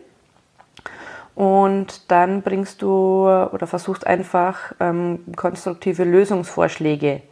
Und 1.34 2.10
dann 2.10 2.42
bringst 2.42 2.82
du 2.82 3.26
oder 3.26 3.66
versuchst 3.66 4.06
einfach 4.06 4.72
ähm, 4.78 5.20
konstruktive 5.36 6.04
Lösungsvorschläge 6.04 7.22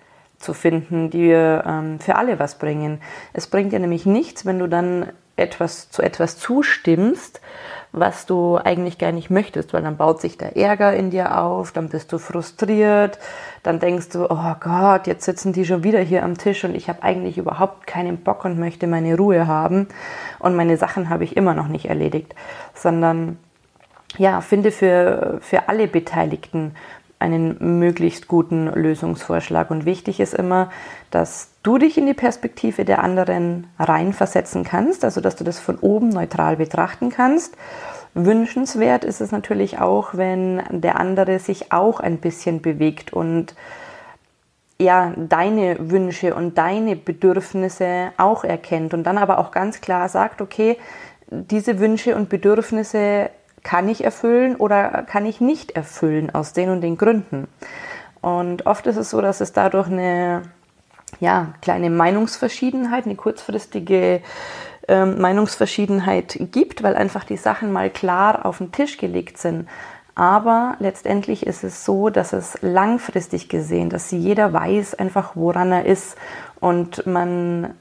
zu 0.43 0.55
finden, 0.55 1.11
die 1.11 1.31
ähm, 1.31 1.99
für 2.01 2.17
alle 2.17 2.39
was 2.39 2.59
bringen. 2.59 3.01
Es 3.33 3.47
bringt 3.47 3.73
dir 3.73 3.79
nämlich 3.79 4.07
nichts, 4.07 4.45
wenn 4.45 4.59
du 4.59 4.67
dann 4.67 5.07
etwas 5.37 5.91
zu 5.91 6.03
etwas 6.03 6.39
zustimmst, 6.39 7.41
was 7.93 8.25
du 8.27 8.57
eigentlich 8.57 8.99
gar 8.99 9.13
nicht 9.13 9.31
möchtest, 9.31 9.73
weil 9.73 9.83
dann 9.83 9.97
baut 9.99 10.21
sich 10.21 10.39
der 10.39 10.57
Ärger 10.57 10.95
in 10.95 11.11
dir 11.11 11.39
auf, 11.39 11.73
dann 11.73 11.91
bist 11.91 12.13
du 12.13 12.19
frustriert, 12.19 13.19
dann 13.63 13.81
denkst 13.81 14.11
du, 14.11 14.31
oh 14.31 14.55
Gott, 14.61 15.07
jetzt 15.07 15.25
sitzen 15.25 15.53
die 15.53 15.67
schon 15.67 15.85
wieder 15.85 16.01
hier 16.01 16.23
am 16.23 16.39
Tisch 16.39 16.65
und 16.65 16.75
ich 16.75 16.89
habe 16.89 17.03
eigentlich 17.03 17.37
überhaupt 17.37 17.87
keinen 17.87 18.19
Bock 18.19 18.45
und 18.45 18.59
möchte 18.59 18.87
meine 18.87 19.17
Ruhe 19.17 19.47
haben 19.47 19.89
und 20.39 20.57
meine 20.57 20.77
Sachen 20.79 21.11
habe 21.11 21.25
ich 21.25 21.37
immer 21.37 21.55
noch 21.55 21.69
nicht 21.69 21.87
erledigt, 21.87 22.35
sondern 22.75 23.39
ja, 24.19 24.41
finde 24.41 24.71
für, 24.71 25.39
für 25.41 25.69
alle 25.69 25.87
Beteiligten 25.87 26.75
einen 27.23 27.79
möglichst 27.79 28.29
guten 28.29 28.67
Lösungsvorschlag. 28.67 29.71
Und 29.71 29.87
wichtig 29.87 30.21
ist 30.21 30.35
immer, 30.35 30.71
dass 31.11 31.53
du 31.63 31.79
dich 31.79 31.97
in 31.97 32.07
die 32.07 32.15
Perspektive 32.15 32.85
der 32.85 33.03
anderen 33.03 33.69
reinversetzen 33.79 34.65
kannst, 34.65 35.05
also 35.05 35.21
dass 35.21 35.37
du 35.37 35.45
das 35.45 35.59
von 35.59 35.79
oben 35.79 36.11
neutral 36.11 36.57
betrachten 36.57 37.11
kannst. 37.11 37.57
Wünschenswert 38.15 39.05
ist 39.05 39.23
es 39.23 39.33
natürlich 39.33 39.79
auch, 39.79 40.15
wenn 40.15 40.63
der 40.71 41.01
andere 41.01 41.39
sich 41.39 41.73
auch 41.73 42.01
ein 42.01 42.19
bisschen 42.19 42.61
bewegt 42.61 43.13
und 43.13 43.55
ja, 44.79 45.15
deine 45.17 45.91
Wünsche 45.91 46.35
und 46.35 46.59
deine 46.59 46.97
Bedürfnisse 46.97 48.13
auch 48.19 48.45
erkennt 48.45 48.93
und 48.95 49.05
dann 49.05 49.17
aber 49.17 49.39
auch 49.39 49.53
ganz 49.53 49.81
klar 49.81 50.09
sagt, 50.09 50.43
okay, 50.43 50.77
diese 51.31 51.79
Wünsche 51.79 52.17
und 52.17 52.29
Bedürfnisse 52.29 53.31
kann 53.63 53.89
ich 53.89 54.05
erfüllen 54.05 54.57
oder 54.57 55.03
kann 55.03 55.27
ich 55.27 55.41
nicht 55.41 55.73
erfüllen 55.73 56.35
aus 56.35 56.53
den 56.53 56.71
und 56.71 56.81
den 56.81 56.97
Gründen. 56.97 57.49
Und 58.21 58.67
oft 58.67 58.87
ist 58.87 58.97
es 58.97 59.11
so, 59.11 59.21
dass 59.21 59.41
es 59.41 59.53
dadurch 59.53 59.89
eine 59.89 60.43
ja, 61.21 61.55
kleine 61.61 61.91
Meinungsverschiedenheit, 61.91 63.05
eine 63.05 63.17
kurzfristige 63.17 64.23
ähm, 64.89 65.21
Meinungsverschiedenheit 65.21 66.39
gibt, 66.53 66.83
weil 66.83 66.97
einfach 66.97 67.25
die 67.25 67.37
Sachen 67.37 67.73
mal 67.73 67.91
klar 67.91 68.47
auf 68.47 68.59
den 68.59 68.73
Tisch 68.73 68.97
gelegt 68.97 69.39
sind. 69.39 69.69
Aber 70.15 70.77
letztendlich 70.79 71.47
ist 71.47 71.65
es 71.65 71.85
so, 71.85 72.11
dass 72.11 72.33
es 72.33 72.59
langfristig 72.61 73.49
gesehen, 73.49 73.89
dass 73.89 74.11
jeder 74.11 74.53
weiß 74.53 74.95
einfach, 74.95 75.37
woran 75.37 75.73
er 75.73 75.87
ist 75.87 76.17
und 76.61 77.07
man 77.07 77.75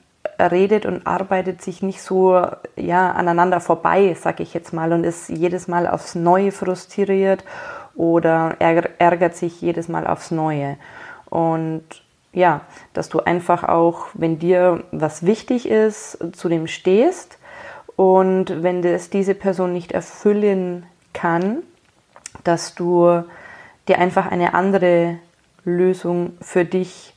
redet 0.48 0.86
und 0.86 1.06
arbeitet 1.06 1.62
sich 1.62 1.82
nicht 1.82 2.02
so 2.02 2.42
ja, 2.76 3.12
aneinander 3.12 3.60
vorbei, 3.60 4.16
sag 4.20 4.40
ich 4.40 4.54
jetzt 4.54 4.74
mal, 4.74 4.94
und 4.94 5.04
ist 5.04 5.30
jedes 5.30 5.68
Mal 5.68 5.88
aufs 5.88 6.16
Neue 6.16 6.52
frustriert 6.52 7.44
oder 7.96 8.56
ärgert 8.60 9.36
sich 9.36 9.62
jedes 9.62 9.88
Mal 9.88 10.08
aufs 10.08 10.32
Neue. 10.32 10.78
Und 11.30 11.84
ja, 12.34 12.62
dass 12.94 13.10
du 13.10 13.20
einfach 13.20 13.64
auch, 13.64 14.08
wenn 14.14 14.40
dir 14.40 14.84
was 14.92 15.26
wichtig 15.26 15.68
ist, 15.68 16.18
zu 16.34 16.48
dem 16.48 16.68
stehst 16.68 17.38
Und 17.96 18.64
wenn 18.64 18.82
das 18.82 19.10
diese 19.10 19.36
Person 19.36 19.74
nicht 19.74 19.92
erfüllen 19.92 20.86
kann, 21.14 21.58
dass 22.44 22.74
du 22.74 23.24
dir 23.88 24.00
einfach 24.00 24.32
eine 24.32 24.54
andere 24.54 25.18
Lösung 25.64 26.38
für 26.42 26.66
dich 26.66 27.14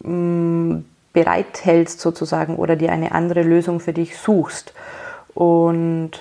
mm, 0.00 0.78
bereithältst 1.12 2.00
sozusagen 2.00 2.56
oder 2.56 2.76
dir 2.76 2.92
eine 2.92 3.12
andere 3.12 3.42
Lösung 3.42 3.80
für 3.80 3.92
dich 3.92 4.16
suchst. 4.16 4.74
Und 5.34 6.12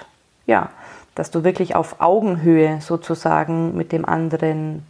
ja, 0.45 0.69
dass 1.15 1.31
du 1.31 1.43
wirklich 1.43 1.75
auf 1.75 1.99
Augenhöhe 1.99 2.79
sozusagen 2.81 3.75
mit 3.75 3.91
dem 3.91 4.05
anderen 4.05 4.83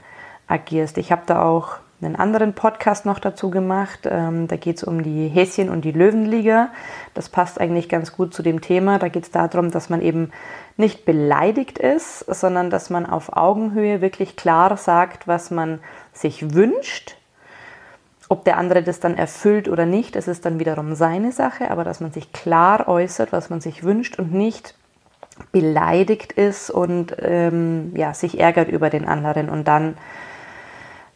agierst. 0.47 0.97
Ich 0.97 1.11
habe 1.11 1.23
da 1.25 1.43
auch 1.43 1.77
einen 2.01 2.15
anderen 2.15 2.53
Podcast 2.53 3.05
noch 3.05 3.19
dazu 3.19 3.49
gemacht. 3.49 4.07
Ähm, 4.09 4.47
da 4.47 4.55
geht 4.55 4.77
es 4.77 4.83
um 4.83 5.03
die 5.03 5.27
Häschen 5.27 5.69
und 5.69 5.83
die 5.83 5.91
Löwenliga. 5.91 6.69
Das 7.13 7.29
passt 7.29 7.59
eigentlich 7.59 7.89
ganz 7.89 8.15
gut 8.15 8.33
zu 8.33 8.41
dem 8.41 8.61
Thema. 8.61 8.99
Da 8.99 9.09
geht 9.09 9.23
es 9.23 9.31
darum, 9.31 9.71
dass 9.71 9.89
man 9.89 10.01
eben 10.01 10.31
nicht 10.77 11.03
beleidigt 11.03 11.77
ist, 11.77 12.19
sondern 12.19 12.69
dass 12.69 12.89
man 12.89 13.05
auf 13.05 13.35
Augenhöhe 13.35 14.01
wirklich 14.01 14.37
klar 14.37 14.77
sagt, 14.77 15.27
was 15.27 15.51
man 15.51 15.79
sich 16.13 16.53
wünscht. 16.53 17.17
Ob 18.31 18.45
der 18.45 18.57
andere 18.57 18.83
das 18.83 18.99
dann 18.99 19.17
erfüllt 19.17 19.67
oder 19.67 19.87
nicht, 19.87 20.15
das 20.15 20.27
ist 20.27 20.45
dann 20.45 20.59
wiederum 20.59 20.93
seine 20.93 21.31
Sache, 21.31 21.71
aber 21.71 21.83
dass 21.83 21.99
man 21.99 22.11
sich 22.11 22.31
klar 22.31 22.87
äußert, 22.87 23.31
was 23.31 23.49
man 23.49 23.59
sich 23.59 23.83
wünscht 23.83 24.19
und 24.19 24.31
nicht 24.33 24.75
beleidigt 25.51 26.33
ist 26.33 26.69
und 26.69 27.15
ähm, 27.19 27.91
ja, 27.95 28.13
sich 28.13 28.39
ärgert 28.39 28.69
über 28.69 28.89
den 28.91 29.07
anderen 29.07 29.49
und 29.49 29.67
dann 29.67 29.97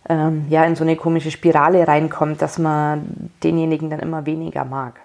ähm, 0.10 0.46
ja, 0.50 0.64
in 0.66 0.76
so 0.76 0.84
eine 0.84 0.96
komische 0.96 1.32
Spirale 1.32 1.88
reinkommt, 1.88 2.42
dass 2.42 2.58
man 2.58 3.30
denjenigen 3.44 3.90
dann 3.90 4.00
immer 4.00 4.26
weniger 4.26 4.66
mag. 4.66 5.00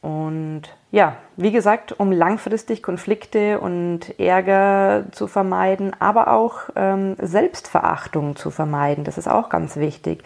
Und 0.00 0.62
ja, 0.96 1.18
wie 1.36 1.52
gesagt, 1.52 2.00
um 2.00 2.10
langfristig 2.10 2.82
Konflikte 2.82 3.60
und 3.60 4.18
Ärger 4.18 5.04
zu 5.12 5.26
vermeiden, 5.26 5.92
aber 5.98 6.32
auch 6.32 6.70
ähm, 6.74 7.16
Selbstverachtung 7.20 8.34
zu 8.34 8.50
vermeiden, 8.50 9.04
das 9.04 9.18
ist 9.18 9.28
auch 9.28 9.50
ganz 9.50 9.76
wichtig 9.76 10.24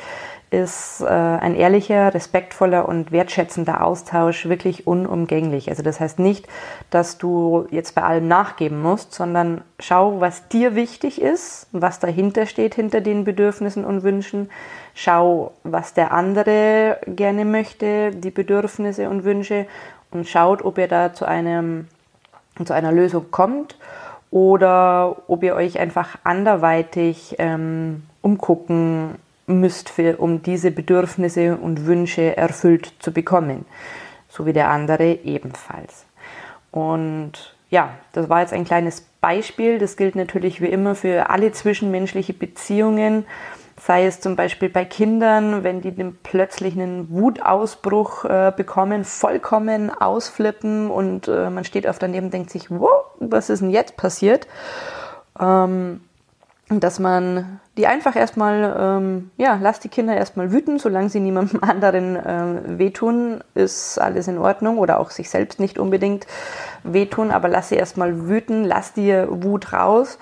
ist 0.50 1.00
äh, 1.00 1.06
ein 1.06 1.54
ehrlicher, 1.54 2.12
respektvoller 2.12 2.88
und 2.88 3.12
wertschätzender 3.12 3.84
Austausch 3.84 4.48
wirklich 4.48 4.86
unumgänglich. 4.86 5.70
Also 5.70 5.82
das 5.82 6.00
heißt 6.00 6.18
nicht, 6.18 6.48
dass 6.90 7.18
du 7.18 7.66
jetzt 7.70 7.94
bei 7.94 8.02
allem 8.02 8.26
nachgeben 8.26 8.82
musst, 8.82 9.14
sondern 9.14 9.62
schau, 9.78 10.20
was 10.20 10.48
dir 10.48 10.74
wichtig 10.74 11.22
ist, 11.22 11.68
was 11.70 12.00
dahinter 12.00 12.46
steht, 12.46 12.74
hinter 12.74 13.00
den 13.00 13.24
Bedürfnissen 13.24 13.84
und 13.84 14.02
Wünschen. 14.02 14.50
Schau, 14.92 15.52
was 15.62 15.94
der 15.94 16.10
andere 16.12 16.98
gerne 17.06 17.44
möchte, 17.44 18.10
die 18.10 18.32
Bedürfnisse 18.32 19.08
und 19.08 19.22
Wünsche 19.22 19.66
und 20.10 20.28
schaut, 20.28 20.64
ob 20.64 20.78
ihr 20.78 20.88
da 20.88 21.12
zu, 21.12 21.24
einem, 21.24 21.88
zu 22.64 22.72
einer 22.72 22.92
Lösung 22.92 23.30
kommt 23.30 23.76
oder 24.30 25.16
ob 25.28 25.42
ihr 25.42 25.54
euch 25.54 25.78
einfach 25.78 26.18
anderweitig 26.24 27.36
ähm, 27.38 28.02
umgucken 28.22 29.16
müsst, 29.46 29.88
für, 29.88 30.16
um 30.18 30.42
diese 30.42 30.70
Bedürfnisse 30.70 31.56
und 31.56 31.86
Wünsche 31.86 32.36
erfüllt 32.36 32.92
zu 33.00 33.12
bekommen. 33.12 33.64
So 34.28 34.46
wie 34.46 34.52
der 34.52 34.70
andere 34.70 35.12
ebenfalls. 35.24 36.04
Und 36.70 37.54
ja, 37.68 37.90
das 38.12 38.28
war 38.28 38.40
jetzt 38.40 38.52
ein 38.52 38.64
kleines 38.64 39.00
Beispiel. 39.20 39.78
Das 39.78 39.96
gilt 39.96 40.14
natürlich 40.14 40.60
wie 40.60 40.68
immer 40.68 40.94
für 40.94 41.30
alle 41.30 41.50
zwischenmenschliche 41.52 42.32
Beziehungen. 42.32 43.24
Sei 43.82 44.04
es 44.04 44.20
zum 44.20 44.36
Beispiel 44.36 44.68
bei 44.68 44.84
Kindern, 44.84 45.64
wenn 45.64 45.80
die 45.80 45.92
den 45.92 46.18
plötzlich 46.22 46.74
einen 46.74 47.08
Wutausbruch 47.10 48.26
äh, 48.26 48.52
bekommen, 48.54 49.04
vollkommen 49.04 49.90
ausflippen 49.90 50.90
und 50.90 51.28
äh, 51.28 51.48
man 51.48 51.64
steht 51.64 51.86
auf 51.86 51.98
daneben 51.98 52.26
und 52.26 52.34
denkt 52.34 52.50
sich, 52.50 52.70
wow, 52.70 53.06
was 53.20 53.48
ist 53.48 53.60
denn 53.62 53.70
jetzt 53.70 53.96
passiert? 53.96 54.46
Ähm, 55.40 56.02
dass 56.68 56.98
man 56.98 57.60
die 57.76 57.86
einfach 57.86 58.14
erstmal, 58.14 58.76
ähm, 58.78 59.30
ja, 59.38 59.58
lass 59.60 59.80
die 59.80 59.88
Kinder 59.88 60.14
erstmal 60.14 60.52
wüten, 60.52 60.78
solange 60.78 61.08
sie 61.08 61.20
niemandem 61.20 61.62
anderen 61.68 62.16
äh, 62.16 62.78
wehtun, 62.78 63.42
ist 63.54 63.98
alles 63.98 64.28
in 64.28 64.36
Ordnung 64.36 64.78
oder 64.78 65.00
auch 65.00 65.10
sich 65.10 65.30
selbst 65.30 65.58
nicht 65.58 65.78
unbedingt 65.78 66.26
wehtun, 66.84 67.30
aber 67.30 67.48
lass 67.48 67.70
sie 67.70 67.76
erstmal 67.76 68.28
wüten, 68.28 68.64
lass 68.64 68.92
dir 68.92 69.26
Wut 69.30 69.72
raus 69.72 70.18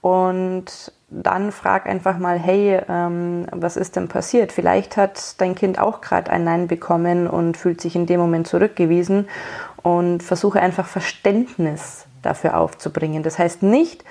und 0.00 0.92
dann 1.12 1.52
frag 1.52 1.86
einfach 1.86 2.18
mal, 2.18 2.38
hey, 2.38 2.80
ähm, 2.88 3.46
was 3.52 3.76
ist 3.76 3.96
denn 3.96 4.08
passiert? 4.08 4.52
Vielleicht 4.52 4.96
hat 4.96 5.40
dein 5.40 5.54
Kind 5.54 5.78
auch 5.78 6.00
gerade 6.00 6.30
ein 6.30 6.44
Nein 6.44 6.68
bekommen 6.68 7.26
und 7.26 7.56
fühlt 7.56 7.80
sich 7.80 7.94
in 7.94 8.06
dem 8.06 8.18
Moment 8.20 8.46
zurückgewiesen 8.46 9.28
und 9.82 10.22
versuche 10.22 10.60
einfach 10.60 10.86
Verständnis 10.86 12.06
dafür 12.22 12.56
aufzubringen. 12.56 13.22
Das 13.22 13.38
heißt 13.38 13.62
nicht, 13.62 14.04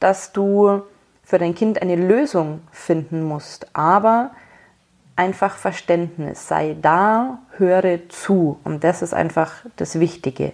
dass 0.00 0.32
du 0.32 0.82
für 1.22 1.38
dein 1.38 1.54
Kind 1.54 1.80
eine 1.82 1.96
Lösung 1.96 2.60
finden 2.72 3.22
musst, 3.22 3.68
aber 3.74 4.30
einfach 5.14 5.56
Verständnis, 5.56 6.48
sei 6.48 6.76
da, 6.80 7.38
höre 7.56 8.08
zu. 8.08 8.58
Und 8.64 8.84
das 8.84 9.02
ist 9.02 9.14
einfach 9.14 9.52
das 9.76 10.00
Wichtige. 10.00 10.52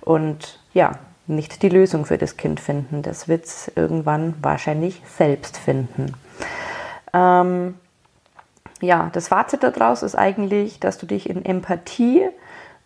Und 0.00 0.60
ja, 0.74 0.92
nicht 1.28 1.62
die 1.62 1.68
Lösung 1.68 2.06
für 2.06 2.18
das 2.18 2.36
Kind 2.36 2.60
finden. 2.60 3.02
Das 3.02 3.28
wird 3.28 3.44
es 3.44 3.70
irgendwann 3.74 4.34
wahrscheinlich 4.42 5.02
selbst 5.16 5.56
finden. 5.56 6.14
Ähm, 7.12 7.74
ja, 8.80 9.10
das 9.12 9.28
Fazit 9.28 9.62
daraus 9.62 10.02
ist 10.02 10.14
eigentlich, 10.14 10.80
dass 10.80 10.98
du 10.98 11.06
dich 11.06 11.28
in 11.28 11.44
Empathie 11.44 12.28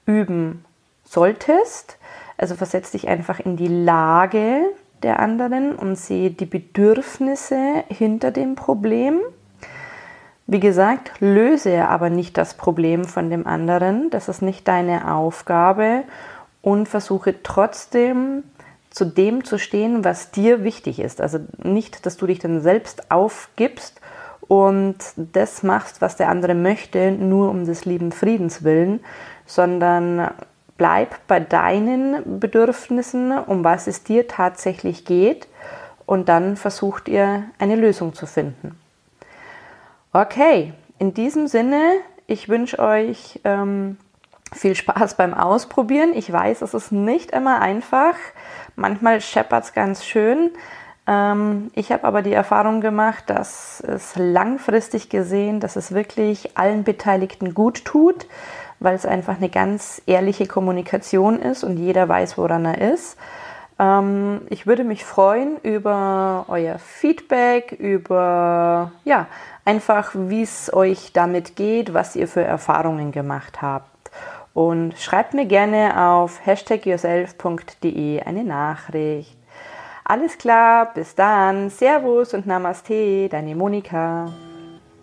üben 0.07 0.65
solltest. 1.05 1.99
Also 2.39 2.55
versetz 2.55 2.91
dich 2.91 3.09
einfach 3.09 3.41
in 3.41 3.57
die 3.57 3.69
Lage 3.69 4.63
der 5.03 5.21
anderen 5.21 5.75
und 5.75 5.97
sehe 5.97 6.31
die 6.31 6.47
Bedürfnisse 6.47 7.85
hinter 7.89 8.31
dem 8.31 8.55
Problem. 8.55 9.21
Wie 10.47 10.61
gesagt, 10.61 11.13
löse 11.21 11.89
aber 11.89 12.11
nicht 12.11 12.37
das 12.37 12.55
Problem 12.55 13.05
von 13.05 13.31
dem 13.31 13.47
anderen, 13.47 14.11
das 14.11 14.29
ist 14.29 14.43
nicht 14.43 14.67
deine 14.67 15.15
Aufgabe 15.15 16.03
und 16.63 16.89
versuche 16.89 17.43
trotzdem 17.43 18.45
zu 18.91 19.05
dem 19.05 19.45
zu 19.45 19.59
stehen, 19.59 20.05
was 20.05 20.31
dir 20.31 20.65
wichtig 20.65 21.01
ist. 21.01 21.21
Also 21.21 21.39
nicht, 21.63 22.07
dass 22.07 22.17
du 22.17 22.27
dich 22.27 22.39
dann 22.39 22.61
selbst 22.61 23.11
aufgibst 23.11 24.01
und 24.49 24.97
das 25.17 25.63
machst, 25.63 26.01
was 26.01 26.17
der 26.17 26.29
andere 26.29 26.55
möchte, 26.55 27.11
nur 27.11 27.51
um 27.51 27.65
des 27.65 27.85
lieben 27.85 28.13
Friedens 28.13 28.65
willen, 28.65 29.01
sondern 29.47 30.31
bleib 30.77 31.27
bei 31.27 31.41
deinen 31.41 32.39
Bedürfnissen, 32.39 33.33
um 33.39 33.65
was 33.65 33.87
es 33.87 34.05
dir 34.05 34.29
tatsächlich 34.29 35.05
geht 35.05 35.49
und 36.07 36.29
dann 36.29 36.57
versucht 36.57 37.09
ihr 37.09 37.45
eine 37.59 37.77
Lösung 37.77 38.15
zu 38.15 38.27
finden. 38.27 38.79
Okay, 40.13 40.75
in 40.99 41.15
diesem 41.15 41.47
Sinne, 41.47 41.81
ich 42.27 42.49
wünsche 42.49 42.79
euch 42.79 43.41
ähm, 43.45 43.97
viel 44.53 44.75
Spaß 44.75 45.17
beim 45.17 45.35
Ausprobieren. 45.35 46.13
Ich 46.15 46.33
weiß, 46.33 46.63
es 46.63 46.75
ist 46.75 46.93
nicht 46.93 47.31
immer 47.31 47.61
einfach. 47.61 48.15
Manchmal 48.77 49.21
scheppert 49.21 49.65
es 49.65 49.73
ganz 49.73 50.05
schön. 50.05 50.51
Ähm, 51.07 51.71
ich 51.75 51.91
habe 51.93 52.05
aber 52.05 52.23
die 52.23 52.33
Erfahrung 52.33 52.81
gemacht, 52.81 53.25
dass 53.29 53.81
es 53.81 54.15
langfristig 54.17 55.09
gesehen, 55.09 55.61
dass 55.61 55.77
es 55.77 55.93
wirklich 55.93 56.57
allen 56.57 56.85
Beteiligten 56.85 57.55
gut 57.55 57.85
tut 57.85 58.27
weil 58.83 58.95
es 58.95 59.07
einfach 59.07 59.37
eine 59.37 59.49
ganz 59.49 60.03
ehrliche 60.07 60.47
Kommunikation 60.47 61.39
ist 61.39 61.65
und 61.65 61.77
jeder 61.77 62.09
weiß, 62.09 62.37
woran 62.37 62.65
er 62.65 62.93
ist. 62.93 63.17
Ähm, 63.79 64.43
ich 64.51 64.67
würde 64.67 64.85
mich 64.85 65.05
freuen 65.05 65.57
über 65.63 66.45
euer 66.49 66.79
Feedback, 66.79 67.73
über 67.73 68.93
ja, 69.05 69.27
einfach, 69.65 70.13
wie 70.15 70.43
es 70.43 70.73
euch 70.73 71.13
damit 71.13 71.57
geht, 71.57 71.95
was 71.95 72.17
ihr 72.17 72.29
für 72.29 72.43
Erfahrungen 72.43 73.13
gemacht 73.13 73.63
habt. 73.63 73.92
Und 74.55 74.99
schreibt 74.99 75.35
mir 75.35 75.47
gerne 75.47 76.09
auf 76.09 76.45
hashtagyourself.de 76.45 78.21
eine 78.23 78.45
Nachricht. 78.45 79.37
Alles 80.05 80.37
klar, 80.37 80.93
bis 80.93 81.15
dann. 81.15 81.71
Servus 81.71 82.35
und 82.35 82.47
Namaste, 82.47 83.29
deine 83.29 83.55
Monika. 83.55 84.33